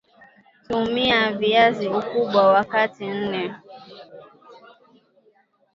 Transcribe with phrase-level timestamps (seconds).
[0.67, 3.55] Tumia Viazi Ukubwa wa kati nne